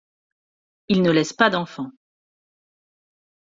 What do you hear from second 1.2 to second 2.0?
pas d'enfants.